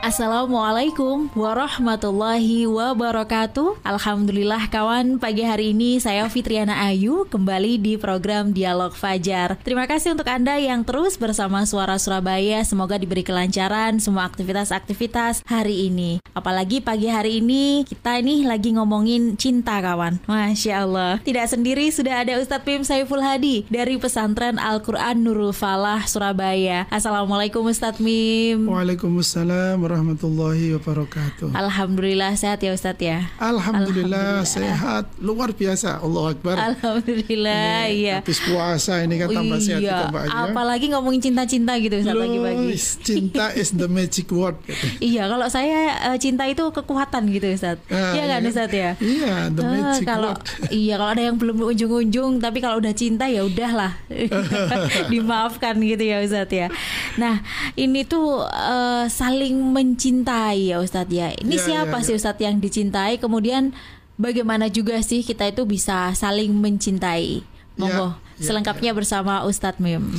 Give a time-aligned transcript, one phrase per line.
[0.00, 3.84] Assalamualaikum warahmatullahi wabarakatuh.
[3.84, 5.20] Alhamdulillah kawan.
[5.20, 9.60] Pagi hari ini saya Fitriana Ayu kembali di program Dialog Fajar.
[9.60, 12.64] Terima kasih untuk Anda yang terus bersama Suara Surabaya.
[12.64, 16.24] Semoga diberi kelancaran semua aktivitas-aktivitas hari ini.
[16.32, 20.16] Apalagi pagi hari ini kita ini lagi ngomongin cinta kawan.
[20.24, 21.20] Masya Allah.
[21.20, 26.88] Tidak sendiri sudah ada Ustadz Pim Saiful Hadi Dari pesantren Al-Quran Nurul Falah Surabaya.
[26.88, 31.50] Assalamualaikum Ustadz Mim Waalaikumsalam warahmatullahi wabarakatuh.
[31.50, 33.26] Alhamdulillah sehat ya Ustadz ya.
[33.42, 34.46] Alhamdulillah, Alhamdulillah.
[34.46, 35.98] sehat luar biasa.
[35.98, 36.54] Allah Akbar.
[36.54, 38.22] Alhamdulillah iya.
[38.22, 39.66] Habis puasa ini kan tambah iya.
[39.66, 40.38] sehat kita Mbak Ayu.
[40.46, 42.70] Apalagi ngomongin cinta-cinta gitu Ustaz pagi-pagi.
[43.02, 44.54] Cinta is the magic word.
[44.62, 44.86] Gitu.
[45.02, 47.82] iya, kalau saya uh, cinta itu kekuatan gitu Ustaz.
[47.90, 48.50] Ah, iya kan iya.
[48.54, 48.90] Ustaz ya?
[49.02, 50.70] Iya, the Uh, magic kalau word.
[50.86, 53.98] iya kalau ada yang belum ujung-ujung tapi kalau udah cinta ya udahlah.
[55.10, 56.70] Dimaafkan gitu ya Ustaz ya.
[57.18, 57.42] Nah,
[57.74, 61.32] ini tuh uh, saling mencintai ya Ustadz ya.
[61.32, 62.18] Ini Ya, siapa ya, sih ya.
[62.20, 63.16] Ustadz yang dicintai?
[63.16, 63.72] Kemudian
[64.20, 67.40] bagaimana juga sih kita itu bisa saling mencintai?
[67.80, 70.12] Monggo ya, selengkapnya bersama Ustadz Mim.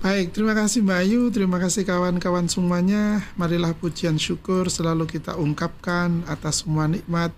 [0.00, 3.24] Baik, terima kasih Mbak Ayu, terima kasih kawan-kawan semuanya.
[3.40, 7.32] Marilah pujian syukur selalu kita ungkapkan atas semua nikmat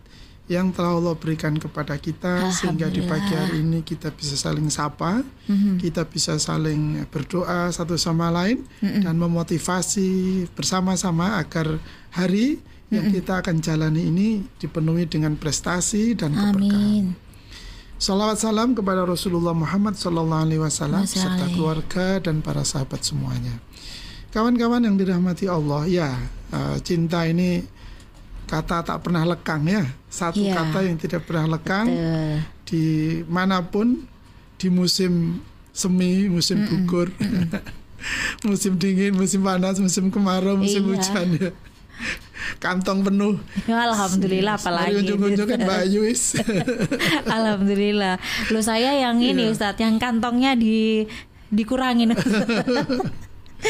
[0.47, 5.27] yang telah Allah berikan kepada kita sehingga di pagi hari ini kita bisa saling sapa,
[5.83, 11.83] kita bisa saling berdoa satu sama lain dan memotivasi bersama-sama agar
[12.15, 12.63] hari
[12.95, 14.29] yang kita akan jalani ini
[14.63, 17.11] dipenuhi dengan prestasi dan keberkahan.
[17.11, 17.27] Amin.
[17.97, 23.57] Salawat salam kepada Rasulullah Muhammad Sallallahu Alaihi Wasallam serta keluarga dan para sahabat semuanya.
[24.37, 26.13] Kawan-kawan yang dirahmati Allah, ya
[26.53, 27.65] eh, cinta ini
[28.47, 30.55] kata tak pernah lekang ya, satu Iya.
[30.55, 32.35] kata yang tidak pernah lekang Betul.
[32.65, 32.85] di
[33.27, 34.07] mana pun
[34.57, 35.43] di musim
[35.75, 37.11] semi, musim gugur,
[38.49, 40.91] musim dingin, musim panas, musim kemarau, musim Iya.
[40.95, 41.51] hujan ya.
[42.63, 43.37] Kantong penuh.
[43.67, 45.03] Ya, Alhamdulillah apalagi.
[45.03, 45.81] Unjuk-unjuk kan Mbak.
[47.37, 48.15] Alhamdulillah.
[48.55, 49.53] Lo saya yang ini Iya.
[49.53, 51.05] Ustadz yang kantongnya di
[51.51, 52.15] dikurangin.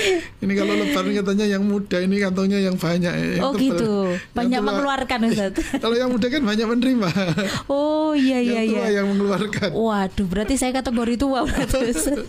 [0.45, 4.15] Ini kalau lebaran katanya yang muda ini kantongnya yang banyak ya, yang oh gitu.
[4.37, 5.63] Banyak tua- mengeluarkan Ustadz.
[5.83, 7.11] Kalau yang muda kan banyak menerima.
[7.73, 8.97] Oh iya iya yang tua iya.
[9.03, 9.71] yang mengeluarkan.
[9.75, 11.81] Waduh, berarti saya kategori tua berarti.
[11.91, 12.25] Ustaz.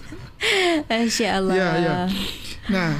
[0.89, 1.55] Masya Allah.
[1.55, 1.97] Iya, iya.
[2.67, 2.91] Nah,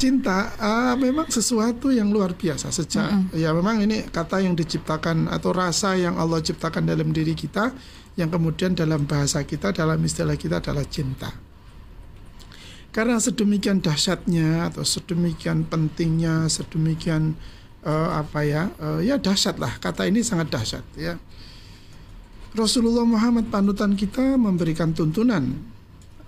[0.00, 5.52] cinta ah, memang sesuatu yang luar biasa sejak ya memang ini kata yang diciptakan atau
[5.52, 7.74] rasa yang Allah ciptakan dalam diri kita
[8.16, 11.49] yang kemudian dalam bahasa kita dalam istilah kita adalah cinta.
[12.90, 17.38] Karena sedemikian dahsyatnya atau sedemikian pentingnya, sedemikian
[17.86, 19.78] eh, apa ya, eh, ya dahsyat lah.
[19.78, 21.14] Kata ini sangat dahsyat ya.
[22.50, 25.54] Rasulullah Muhammad panutan kita memberikan tuntunan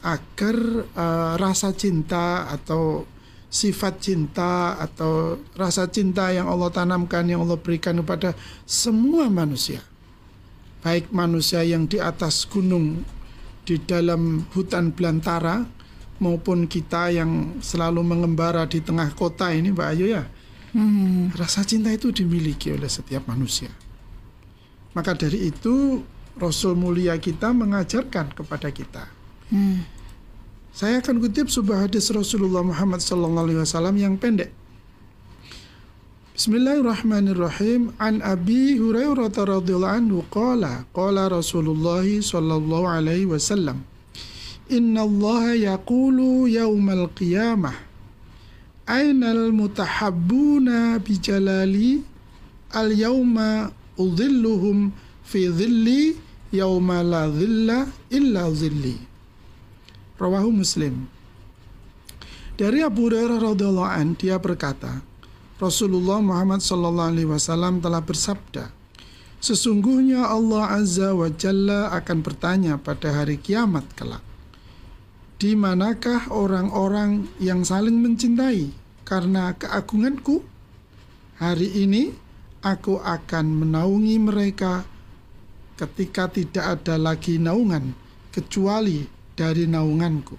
[0.07, 0.57] agar
[0.87, 3.11] eh, rasa cinta atau
[3.53, 8.33] sifat cinta atau rasa cinta yang Allah tanamkan yang Allah berikan kepada
[8.65, 9.85] semua manusia
[10.81, 13.05] baik manusia yang di atas gunung
[13.69, 15.69] di dalam hutan belantara
[16.23, 20.25] maupun kita yang selalu mengembara di tengah kota ini Mbak Ayu ya
[20.73, 21.29] Hmm.
[21.37, 23.69] rasa cinta itu dimiliki oleh setiap manusia
[24.97, 26.01] maka dari itu
[26.41, 29.05] Rasul mulia kita mengajarkan kepada kita
[29.53, 29.85] Hmm.
[30.73, 34.49] saya akan kutip sebuah hadis Rasulullah Muhammad SAW yang pendek.
[36.33, 37.93] Bismillahirrahmanirrahim.
[38.01, 43.85] An Abi Hurairah radhiyallahu anhu qala qala Rasulullah sallallahu alaihi wasallam
[44.71, 47.75] Inna Allah yaqulu yaumal qiyamah
[48.87, 52.03] Ainal mutahabbuna bijalali
[52.75, 54.91] al yauma udhilluhum
[55.23, 56.19] fi dhilli
[56.51, 59.13] yauma la dhilla illa dhilli
[60.23, 61.11] Rawahu Muslim.
[62.55, 65.03] Dari Abu Hurairah radhiyallahu an dia berkata,
[65.59, 68.71] Rasulullah Muhammad sallallahu alaihi wasallam telah bersabda,
[69.43, 74.23] Sesungguhnya Allah Azza wa Jalla akan bertanya pada hari kiamat kelak.
[75.43, 78.71] Di manakah orang-orang yang saling mencintai
[79.03, 80.39] karena keagunganku?
[81.43, 82.15] Hari ini
[82.63, 84.87] aku akan menaungi mereka
[85.75, 87.91] ketika tidak ada lagi naungan
[88.31, 89.03] kecuali
[89.35, 90.39] dari naunganku.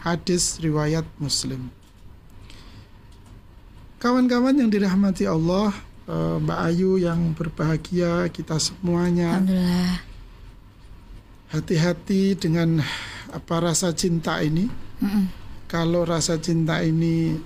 [0.00, 1.68] Hadis riwayat Muslim.
[4.00, 5.68] Kawan-kawan yang dirahmati Allah,
[6.08, 9.94] eh, Mbak Ayu yang berbahagia, kita semuanya Alhamdulillah.
[11.52, 12.80] hati-hati dengan
[13.30, 14.66] apa rasa cinta ini.
[15.00, 15.24] Mm-mm.
[15.70, 17.38] Kalau rasa cinta ini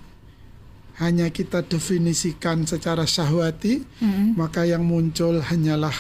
[0.99, 4.39] hanya kita definisikan secara syahwati, Mm-mm.
[4.39, 5.95] maka yang muncul hanyalah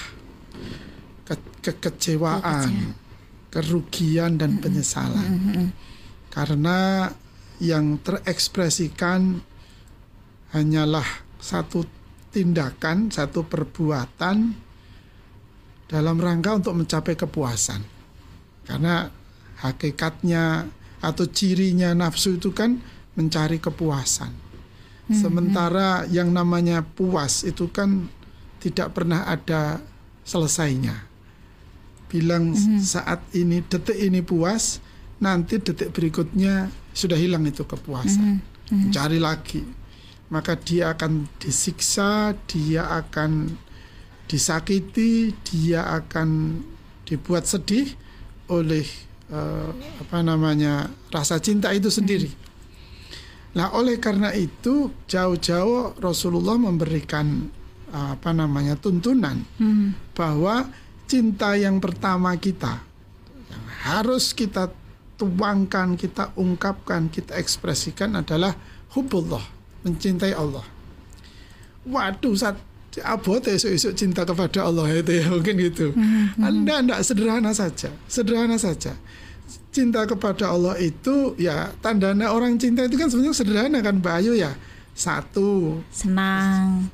[1.28, 2.96] ke- kekecewaan,
[3.52, 5.70] kerugian dan penyesalan.
[6.32, 7.06] Karena
[7.62, 9.38] yang terekspresikan
[10.50, 11.06] hanyalah
[11.38, 11.86] satu
[12.34, 14.36] tindakan, satu perbuatan
[15.86, 17.82] dalam rangka untuk mencapai kepuasan.
[18.66, 19.06] Karena
[19.64, 20.69] hakikatnya
[21.00, 22.76] atau cirinya nafsu itu kan
[23.16, 24.32] mencari kepuasan.
[25.12, 28.08] Sementara yang namanya puas itu kan
[28.61, 29.81] tidak pernah ada
[30.25, 30.96] selesainya.
[32.08, 34.81] Bilang saat ini detik ini puas,
[35.20, 38.40] nanti detik berikutnya sudah hilang itu kepuasan.
[38.93, 39.60] Cari lagi.
[40.32, 43.52] Maka dia akan disiksa, dia akan
[44.25, 46.58] disakiti, dia akan
[47.05, 47.93] dibuat sedih
[48.49, 48.88] oleh
[49.34, 52.31] eh, apa namanya rasa cinta itu sendiri.
[53.54, 57.50] Nah, oleh karena itu jauh-jauh Rasulullah memberikan
[57.90, 59.98] eh, apa namanya tuntunan Hmm.
[60.14, 60.70] bahwa
[61.10, 62.81] cinta yang pertama kita
[63.50, 64.70] yang harus kita
[65.14, 68.54] tuangkan, kita ungkapkan, kita ekspresikan adalah
[68.98, 69.42] hubullah,
[69.86, 70.66] mencintai Allah.
[71.84, 72.56] Waduh, saat
[73.02, 75.90] abote esok-esok cinta kepada Allah itu ya mungkin gitu.
[76.38, 78.94] Anda tidak sederhana saja, sederhana saja.
[79.75, 84.38] Cinta kepada Allah itu ya tandanya orang cinta itu kan sebenarnya sederhana kan Mbak Ayu
[84.38, 84.55] ya.
[84.94, 86.87] Satu, Senang.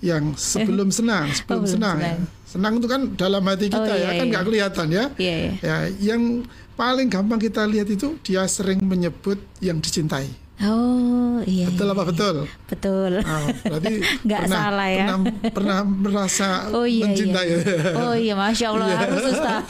[0.00, 2.16] yang sebelum senang, sebelum belum senang, ya.
[2.16, 2.20] senang.
[2.48, 4.32] Senang itu kan dalam hati kita Oh, ya, iya, kan iya.
[4.32, 5.04] nggak kelihatan ya.
[5.20, 5.52] Iya, iya.
[5.60, 10.32] Ya, yang paling gampang kita lihat itu dia sering menyebut yang dicintai.
[10.62, 11.66] Oh, iya.
[11.66, 12.10] Betul iya, apa iya.
[12.10, 12.34] betul?
[12.70, 13.12] Betul.
[13.20, 13.92] Ah, berarti
[14.26, 15.06] Nggak pernah, salah ya.
[15.06, 15.18] Pernah,
[15.50, 17.46] pernah merasa Oh iya, mencintai.
[17.50, 17.58] iya.
[18.06, 18.98] Oh iya, masya Allah Iya.
[19.02, 19.62] harus Ustaz.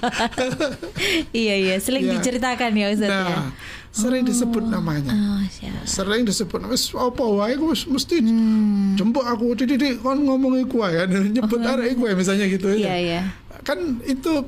[1.32, 2.12] iya iya, sering Iya.
[2.18, 3.24] diceritakan ya Ustaz ya.
[3.24, 3.48] Nah,
[3.88, 5.12] sering disebut namanya.
[5.12, 5.84] Oh, siap.
[5.84, 8.96] Sering disebut wis apa wae aku wis mesti Hmm.
[8.96, 12.96] jemput aku titik kon ngomong iku wae nyebut arek iku misalnya gitu Iya ya.
[12.96, 13.20] iya.
[13.62, 14.42] kan itu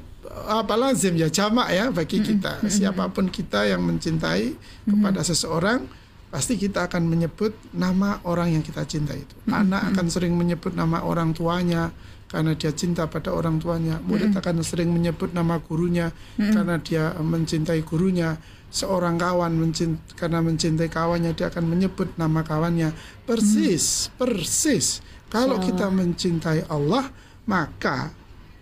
[0.48, 5.86] apa lazim ya jamak ya bagi kita siapa pun kita yang mencintai kepada seseorang
[6.34, 9.36] pasti kita akan menyebut nama orang yang kita cintai itu.
[9.54, 11.94] Anak akan sering menyebut nama orang tuanya
[12.26, 14.02] karena dia cinta pada orang tuanya.
[14.02, 18.34] Murid akan sering menyebut nama gurunya karena dia mencintai gurunya.
[18.74, 22.90] Seorang kawan mencint karena mencintai kawannya dia akan menyebut nama kawannya.
[23.22, 25.06] Persis persis.
[25.30, 27.14] Kalau Masya kita mencintai Allah
[27.46, 28.10] maka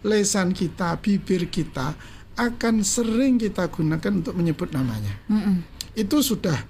[0.05, 1.97] lesan kita, bibir kita
[2.37, 5.17] akan sering kita gunakan untuk menyebut namanya.
[5.33, 5.65] Mm-mm.
[5.97, 6.61] Itu sudah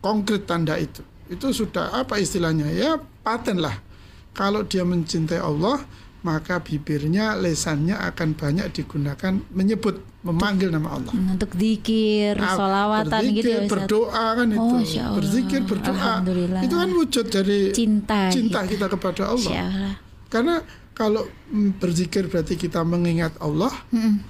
[0.00, 1.00] konkret tanda itu.
[1.28, 2.66] Itu sudah apa istilahnya?
[2.68, 3.78] Ya paten lah.
[4.32, 5.82] Kalau dia mencintai Allah,
[6.20, 11.12] maka bibirnya, lesannya akan banyak digunakan menyebut, memanggil nama Allah.
[11.12, 13.70] Untuk zikir, Ah, solawatan gitu ya Ustaz.
[13.70, 14.60] berdoa kan itu.
[14.60, 15.12] Oh.
[15.16, 16.12] Berzikir, berdoa.
[16.60, 18.28] Itu kan wujud dari Cinta.
[18.28, 19.50] cinta kita kepada Allah.
[19.50, 19.94] Masya Allah.
[20.30, 20.54] Karena
[20.92, 24.20] kalau mm, berzikir berarti kita mengingat Allah, Mm-mm.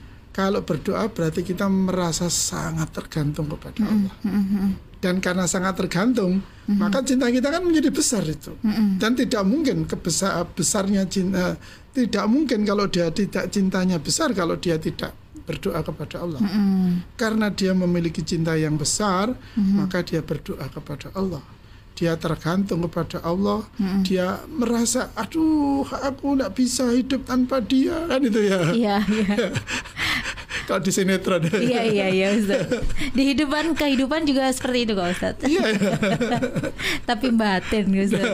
[0.49, 3.85] Kalau berdoa berarti kita merasa sangat tergantung kepada.
[3.85, 4.15] Allah.
[4.25, 4.69] Mm-mm.
[5.01, 6.45] Dan karena sangat tergantung,
[6.77, 8.53] maka cinta kita kan menjadi besar itu.
[8.61, 9.01] Mm-mm.
[9.01, 11.57] Dan tidak mungkin kebesar besarnya cinta
[11.91, 15.17] tidak mungkin kalau dia tidak cintanya besar kalau dia tidak
[15.49, 16.41] berdoa kepada Allah.
[16.41, 17.17] Mm-mm.
[17.17, 21.43] Karena dia memiliki cinta yang besar, maka dia berdoa kepada Allah.
[22.01, 23.69] Dia tergantung kepada Allah.
[24.01, 28.73] Dia merasa, aduh, aku tidak bisa hidup tanpa dia, kan itu ya.
[28.73, 29.37] Iya iya.
[30.67, 31.43] Kalau di sinetron.
[31.63, 32.67] Iya iya iya Ustaz.
[33.11, 35.35] Di hidupan kehidupan juga seperti itu kok Ustaz.
[35.43, 35.63] Iya.
[37.09, 38.27] Tapi batin Ustaz.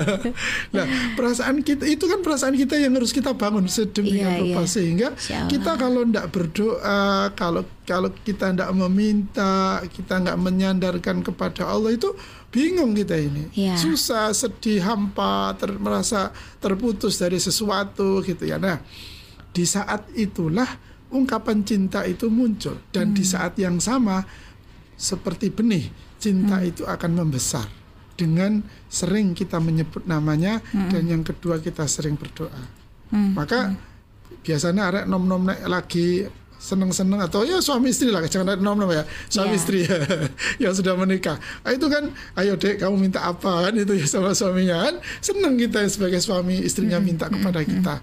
[0.72, 4.68] Nah, perasaan kita itu kan perasaan kita yang harus kita bangun sedemikian Iya, rupa iya.
[4.68, 5.50] sehingga Insya Allah.
[5.50, 7.00] kita kalau tidak berdoa,
[7.32, 9.54] kalau kalau kita tidak meminta,
[9.86, 12.10] kita nggak menyandarkan kepada Allah itu
[12.50, 13.76] bingung kita ini, Iya.
[13.76, 18.56] susah, sedih, hampa, ter- merasa terputus dari sesuatu gitu ya.
[18.56, 18.80] Nah,
[19.52, 20.66] di saat itulah
[21.16, 22.76] ungkapan cinta itu muncul.
[22.92, 23.16] Dan Hmm.
[23.16, 24.22] di saat yang sama
[24.94, 26.68] seperti benih cinta Hmm.
[26.68, 27.66] itu akan membesar.
[28.12, 32.84] Dengan sering kita menyebut namanya dan yang kedua kita sering berdoa.
[33.06, 33.38] Hmm.
[33.38, 33.70] maka
[34.42, 36.26] biasanya arek nom nom lagi
[36.58, 39.58] seneng-seneng atau ya suami istri lah jangan nom nom ya suami Ya.
[39.62, 39.80] istri
[40.64, 41.38] yang sudah menikah.
[41.62, 43.70] Ah, itu kan ayo dek kamu minta apa?
[43.70, 44.98] Kan itu ya sama suaminya kan?
[45.22, 48.02] Seneng kita sebagai suami istrinya minta kepada kita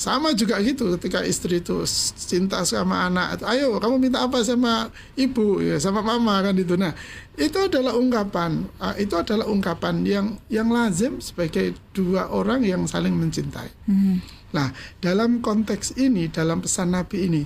[0.00, 1.84] sama juga gitu ketika istri itu
[2.16, 6.96] cinta sama anak ayo kamu minta apa sama ibu ya sama mama kan itu nah
[7.36, 13.12] itu adalah ungkapan ah, itu adalah ungkapan yang yang lazim sebagai dua orang yang saling
[13.12, 14.24] mencintai Hmm.
[14.50, 17.42] Nah, dalam konteks ini, dalam pesan Nabi ini,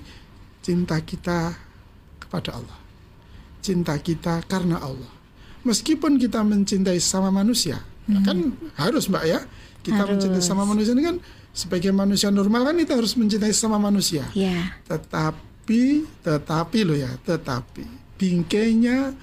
[0.64, 1.52] cinta kita
[2.16, 2.78] kepada Allah.
[3.60, 5.12] Cinta kita karena Allah.
[5.68, 9.40] Meskipun kita mencintai sama manusia, ya kan harus Mbak ya.
[9.84, 10.16] Kita Harus.
[10.16, 11.16] mencintai sama manusia ini kan
[11.54, 14.26] sebagai manusia normal kan kita harus mencintai sama manusia.
[14.34, 14.74] Ya.
[14.90, 17.86] Tetapi, tetapi loh ya, tetapi
[18.18, 19.14] bingkainya,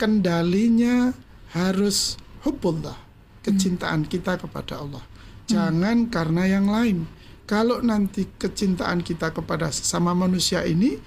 [0.00, 1.12] kendalinya
[1.52, 2.96] harus hubbullah,
[3.44, 5.04] kecintaan kita kepada Allah.
[5.46, 7.06] Jangan karena yang lain.
[7.46, 10.98] Kalau nanti kecintaan kita kepada sesama manusia ini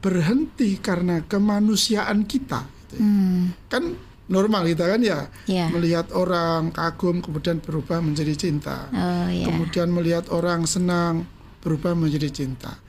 [0.00, 3.04] berhenti karena kemanusiaan kita, gitu ya.
[3.04, 3.42] Hmm.
[3.68, 3.84] kan
[4.24, 5.68] normal kita kan ya Ya.
[5.68, 8.88] melihat orang kagum kemudian berubah menjadi cinta.
[8.88, 9.46] Oh ya.
[9.48, 11.28] Kemudian melihat orang senang
[11.60, 12.80] berubah menjadi cinta.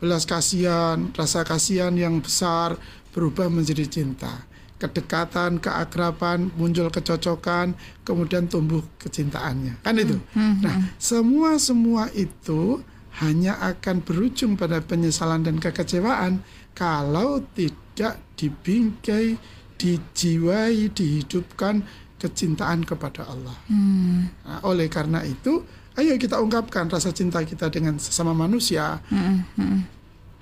[0.00, 2.76] Belas kasihan, rasa kasihan yang besar
[3.12, 4.48] berubah menjadi cinta.
[4.78, 7.74] Kedekatan, keakraban, muncul kecocokan,
[8.06, 9.82] kemudian tumbuh kecintaannya.
[9.82, 10.16] Kan itu.
[10.38, 12.78] Nah, semua semua itu
[13.18, 16.46] hanya akan berujung pada penyesalan dan kekecewaan
[16.78, 19.34] kalau tidak dibingkai,
[19.78, 21.86] dijiwai, dihidupkan
[22.18, 23.54] kecintaan kepada Allah.
[23.70, 24.26] Hmm.
[24.42, 25.62] Nah, oleh karena itu,
[25.94, 29.46] ayo kita ungkapkan rasa cinta kita dengan sesama manusia Hmm.
[29.54, 29.86] Hmm.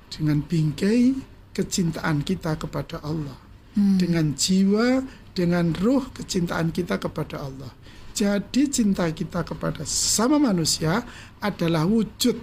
[0.09, 1.13] dengan bingkai
[1.53, 3.37] kecintaan kita kepada Allah,
[3.77, 4.01] Hmm.
[4.01, 5.05] dengan jiwa,
[5.37, 7.69] dengan ruh kecintaan kita kepada Allah.
[8.17, 11.05] Jadi cinta kita kepada sesama manusia
[11.37, 12.41] adalah wujud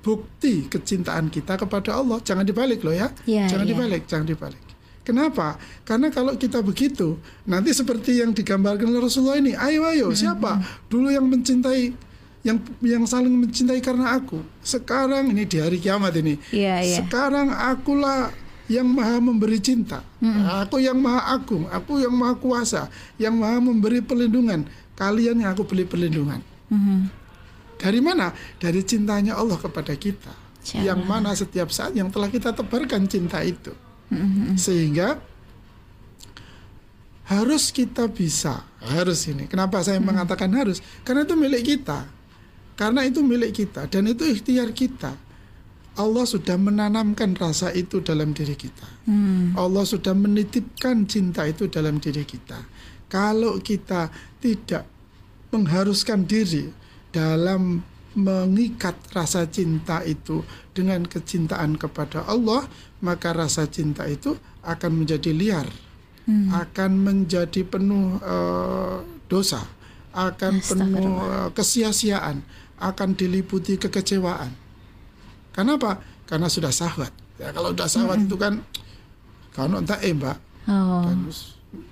[0.00, 2.24] bukti kecintaan kita kepada Allah.
[2.24, 3.12] Jangan dibalik loh ya.
[3.28, 3.76] Ya, jangan ya.
[3.76, 4.64] dibalik, jangan dibalik.
[5.10, 5.58] Kenapa?
[5.82, 11.10] Karena kalau kita begitu, nanti seperti yang digambarkan oleh Rasulullah ini, ayo ayo, siapa dulu
[11.10, 11.90] yang mencintai
[12.46, 14.38] yang yang saling mencintai karena aku.
[14.62, 16.38] Sekarang ini di hari kiamat ini.
[16.54, 16.98] Iya, iya.
[17.02, 18.30] Sekarang akulah
[18.70, 20.06] yang maha memberi cinta.
[20.62, 22.86] Aku yang maha agung, aku yang maha kuasa,
[23.18, 24.62] yang maha memberi perlindungan.
[24.94, 26.38] Kalian yang aku beri perlindungan.
[26.70, 27.10] Hmm.
[27.80, 28.30] Dari mana?
[28.62, 30.30] Dari cintanya Allah kepada kita.
[30.60, 33.72] Insya Yang mana setiap saat yang telah kita tebarkan cinta itu.
[34.10, 34.58] Hmm.
[34.58, 35.22] Sehingga
[37.30, 39.46] harus kita bisa, harus ini.
[39.46, 40.82] Kenapa saya mengatakan harus?
[41.06, 42.02] Karena itu milik kita.
[42.74, 45.14] Karena itu milik kita dan itu ikhtiar kita.
[46.00, 48.88] Allah sudah menanamkan rasa itu dalam diri kita.
[49.04, 49.52] Hmm.
[49.52, 52.56] Allah sudah menitipkan cinta itu dalam diri kita.
[53.10, 54.08] Kalau kita
[54.40, 54.88] tidak
[55.52, 56.72] mengharuskan diri
[57.12, 57.84] dalam
[58.18, 60.42] mengikat rasa cinta itu
[60.74, 62.66] dengan kecintaan kepada Allah,
[63.04, 64.34] maka rasa cinta itu
[64.66, 65.68] akan menjadi liar,
[66.50, 68.98] akan menjadi penuh eh,
[69.30, 69.62] dosa,
[70.14, 72.42] akan penuh eh, kesia-siaan,
[72.82, 74.50] akan diliputi kekecewaan.
[75.54, 76.02] Kenapa?
[76.26, 77.10] Karena sudah sahwat.
[77.38, 78.62] Ya, kalau sudah sahwat itu kan
[79.54, 80.38] kalau entah eh mbak,
[80.70, 81.02] Oh.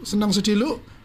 [0.06, 0.97] senang sedilu soro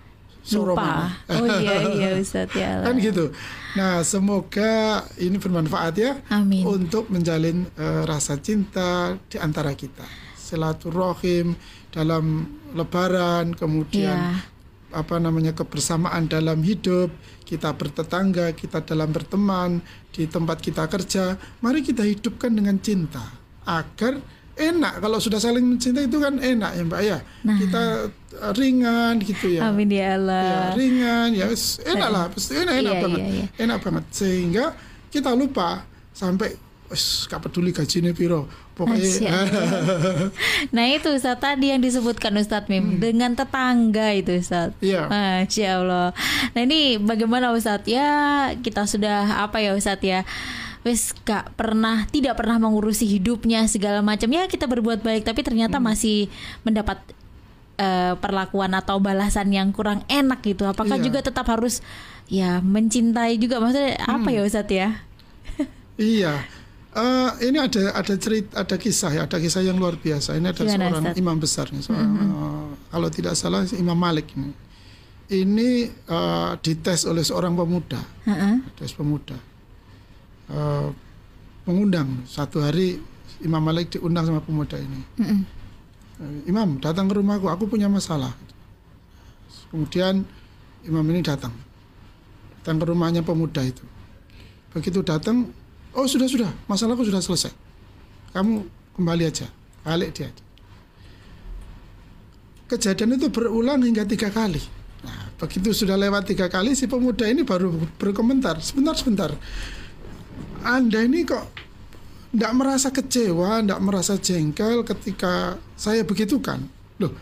[0.51, 0.75] Lupa.
[0.75, 1.07] mana.
[1.39, 2.79] Oh iya iya Ustaz ya.
[2.85, 3.31] kan gitu.
[3.73, 6.67] Nah, semoga ini bermanfaat ya Amin.
[6.67, 10.03] untuk menjalin eh, rasa cinta di antara kita.
[10.35, 11.55] Silaturahim
[11.89, 14.51] dalam lebaran, kemudian Iya.
[14.93, 17.09] apa namanya kebersamaan dalam hidup,
[17.43, 19.81] kita bertetangga, kita dalam berteman,
[20.13, 23.21] di tempat kita kerja, mari kita hidupkan dengan cinta
[23.65, 24.21] agar
[24.53, 27.17] enak kalau sudah saling mencintai itu kan enak ya Mbak ya.
[27.41, 27.57] Nah.
[27.57, 27.83] Kita
[28.37, 29.67] eh, ringan gitu ya.
[29.67, 30.73] Amin ya Ya, Allah.
[30.77, 31.47] ringan ya
[31.83, 33.45] enak lah pasti enak enak Iya, banget iya, iya.
[33.59, 34.65] enak banget sehingga
[35.09, 36.53] kita lupa sampai
[36.89, 39.33] wis gak peduli gajinya piro pokoknya.
[40.75, 44.73] Nah itu Ustaz tadi yang disebutkan Ustaz Mim dengan tetangga itu Ustaz.
[44.77, 44.85] Hmm.
[44.85, 45.01] Iya.
[45.09, 46.07] Masya Allah.
[46.53, 48.09] Nah ini bagaimana Ustaz ya
[48.61, 50.21] kita sudah apa ya Ustaz ya
[50.83, 55.79] wes gak pernah tidak pernah mengurusi hidupnya segala macam ya kita berbuat baik tapi ternyata
[55.79, 55.87] Hmm.
[55.89, 56.27] masih
[56.61, 56.99] mendapat
[57.73, 60.61] eh, perlakuan atau balasan yang kurang enak gitu.
[60.63, 61.09] Apakah Iya.
[61.09, 61.81] juga tetap harus
[62.29, 64.35] ya mencintai juga maksudnya apa Hmm.
[64.37, 64.89] ya Ustaz ya?
[65.97, 66.43] iya
[66.93, 70.61] Eh, ini ada ada cerita ada kisah ya ada kisah yang luar biasa ini ada
[70.61, 71.17] Gimana, seorang Ustaz?
[71.17, 74.53] Imam besar nih seorang, eh, kalau tidak salah Imam Malik ini
[75.33, 77.97] ini eh, dites oleh seorang pemuda
[78.29, 78.61] Heeh.
[78.77, 79.33] tes pemuda
[80.53, 80.87] Eh,
[81.65, 83.01] mengundang satu hari
[83.41, 85.39] Imam Malik diundang sama pemuda ini Mm-mm.
[86.21, 88.29] Eh, Imam datang ke rumahku, aku punya masalah.
[89.73, 90.21] Kemudian
[90.85, 91.49] Imam ini datang,
[92.61, 93.81] datang ke rumahnya pemuda itu.
[94.69, 95.49] Begitu datang,
[95.97, 97.49] oh sudah sudah, masalahku sudah selesai.
[98.29, 98.61] Kamu
[98.93, 99.49] kembali aja,
[99.81, 100.29] balik dia.
[102.69, 104.61] Kejadian itu berulang hingga tiga kali.
[105.01, 109.33] Nah, begitu sudah lewat tiga kali, si pemuda ini baru berkomentar, sebentar sebentar.
[110.63, 111.45] Anda ini kok
[112.33, 116.65] tidak merasa kecewa, tidak merasa jengkel ketika saya begitukan.
[116.97, 117.13] Loh,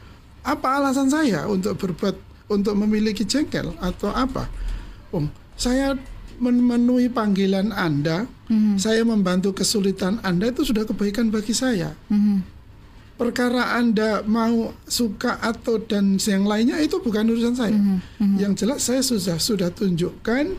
[0.42, 2.16] apa alasan saya untuk berbuat,
[2.48, 4.48] untuk memiliki jengkel atau apa?
[5.12, 5.28] Om,
[5.60, 6.00] saya
[6.40, 8.26] memenuhi panggilan Anda,
[8.80, 11.94] saya membantu kesulitan Anda itu sudah kebaikan bagi saya.
[12.08, 12.64] Mhm.
[13.20, 17.78] Perkara Anda mau suka atau dan yang lainnya itu bukan urusan saya.
[18.18, 20.58] Yang jelas saya sudah sudah tunjukkan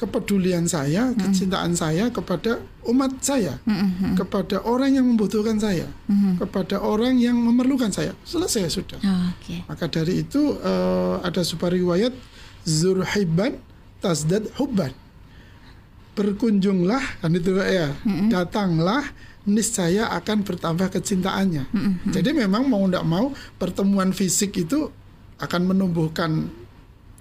[0.00, 3.60] kepedulian saya, kecintaan saya kepada umat saya,
[4.16, 5.84] kepada orang yang membutuhkan saya,
[6.40, 8.16] kepada orang yang memerlukan saya.
[8.24, 8.96] Selesai sudah.
[9.36, 9.60] Oke.
[9.68, 12.16] Maka dari itu eh, ada sebuah riwayat
[12.64, 13.60] zurhiban
[14.00, 14.96] tasdad hubban.
[16.16, 17.92] Berkunjunglah kan itu ya,
[18.32, 19.04] datanglah
[19.44, 21.68] niscaya akan bertambah kecintaannya.
[22.08, 24.88] Jadi memang mau tidak mau pertemuan fisik itu
[25.40, 26.48] akan menumbuhkan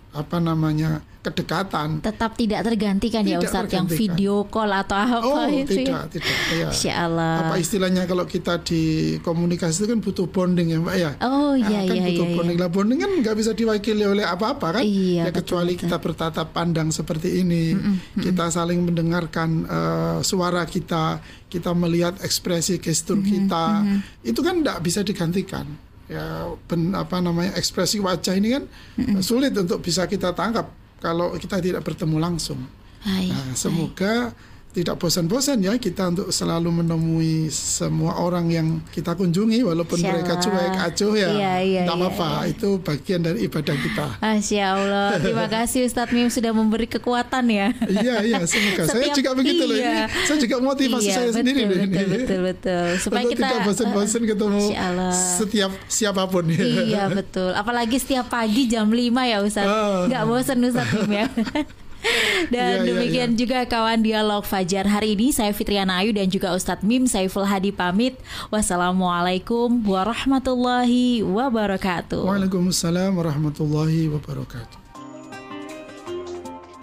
[0.10, 2.00] apa namanya kedekatan.
[2.02, 6.12] Tetap tidak tergantikan ya Tidak Ustadz yang video call atau apa Oh itu tidak ya.
[6.16, 6.68] tidak ya.
[6.72, 7.36] Masya Allah.
[7.46, 8.82] Apa istilahnya kalau kita di
[9.20, 11.12] komunikasi itu kan butuh bonding ya Mbak ya.
[11.22, 12.36] Oh iya Nah, kan iya butuh iya.
[12.40, 12.58] bonding.
[12.58, 12.64] iya.
[12.66, 14.84] Lah bonding kan nggak bisa diwakili oleh apa-apa kan?
[14.88, 15.82] Iya, ya betul, kecuali betul.
[15.86, 17.76] kita bertatap pandang seperti ini,
[18.16, 21.20] kita saling mendengarkan eh, suara kita,
[21.52, 23.84] kita melihat ekspresi gestur kita,
[24.24, 25.68] itu kan nggak bisa digantikan.
[26.10, 28.64] Ya, ben, apa namanya ekspresi wajah ini kan
[28.98, 32.66] eh, sulit untuk bisa kita tangkap kalau kita tidak bertemu langsung.
[33.06, 33.30] Hai.
[33.30, 34.34] Nah, semoga
[34.70, 40.38] tidak bosan-bosan ya kita untuk selalu menemui semua orang yang kita kunjungi walaupun Insya mereka
[40.38, 45.08] cuek acuh ya Iya, iya, tidak iya, apa-apa itu bagian dari ibadah kita Masya Allah.
[45.18, 47.74] Terima kasih Ustadz Mim sudah memberi kekuatan ya.
[47.90, 50.06] iya iya semoga saya juga begitu loh iya.
[50.06, 52.86] ini saya juga motivasi Iya, saya betul, sendiri loh ini betul, betul, betul.
[53.02, 55.14] Supaya untuk kita tidak bosan-bosan ketemu Masya Allah.
[55.18, 57.52] setiap siapa pun ya Iya betul.
[57.58, 59.02] Apalagi setiap pagi jam 5
[59.34, 59.66] ya Ustadz.
[59.66, 60.06] Oh.
[60.06, 61.28] Nggak bosan Ustadz Mim ya.
[62.54, 63.38] Dan Iya, iya, demikian iya.
[63.38, 67.76] juga kawan dialog Fajar hari ini saya Fitriana Ayu dan juga Ustadz Mim Saiful Hadi
[67.76, 68.16] pamit.
[68.50, 72.24] Wassalamualaikum warahmatullahi wabarakatuh.
[72.24, 74.90] Waalaikumsalam warahmatullahi wabarakatuh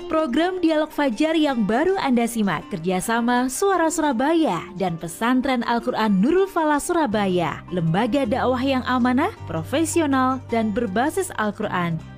[0.07, 6.79] Program Dialog Fajar yang baru Anda simak kerjasama Suara Surabaya dan Pesantren Al-Quran Nurul Falah
[6.79, 11.99] Surabaya, lembaga dakwah yang amanah, profesional, dan berbasis Al-Quran.